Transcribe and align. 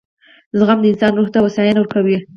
•زغم 0.57 0.77
د 0.81 0.85
انسان 0.91 1.11
روح 1.17 1.27
ته 1.33 1.37
هوساینه 1.43 1.79
ورکوي. 1.81 2.17